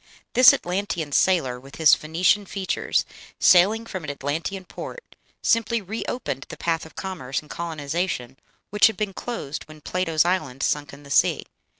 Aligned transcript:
This 0.33 0.51
Atlantean 0.51 1.11
sailor, 1.11 1.59
with 1.59 1.75
his 1.75 1.93
Phoenician 1.93 2.47
features, 2.47 3.05
sailing 3.39 3.85
from 3.85 4.03
an 4.03 4.09
Atlantean 4.09 4.65
port, 4.65 5.15
simply 5.43 5.79
re 5.79 6.03
opened 6.07 6.47
the 6.49 6.57
path 6.57 6.87
of 6.87 6.95
commerce 6.95 7.39
and 7.39 7.51
colonization 7.51 8.37
which 8.71 8.87
had 8.87 8.97
been 8.97 9.13
closed 9.13 9.65
when 9.67 9.79
Plato's 9.79 10.25
island 10.25 10.63
sunk 10.63 10.91
in 10.91 11.03
the 11.03 11.11
sea. 11.11 11.43